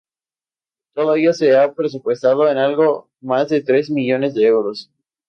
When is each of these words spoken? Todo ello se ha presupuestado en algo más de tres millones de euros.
Todo 0.95 1.13
ello 1.13 1.31
se 1.31 1.55
ha 1.55 1.75
presupuestado 1.75 2.49
en 2.49 2.57
algo 2.57 3.11
más 3.19 3.49
de 3.49 3.61
tres 3.61 3.91
millones 3.91 4.33
de 4.33 4.47
euros. 4.47 4.89